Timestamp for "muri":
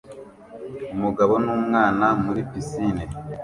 2.23-2.41